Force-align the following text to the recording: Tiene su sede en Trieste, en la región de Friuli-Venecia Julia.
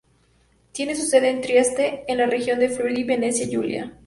Tiene 0.71 0.95
su 0.95 1.03
sede 1.05 1.29
en 1.29 1.41
Trieste, 1.41 2.05
en 2.07 2.17
la 2.17 2.25
región 2.25 2.57
de 2.57 2.69
Friuli-Venecia 2.69 3.45
Julia. 3.51 3.95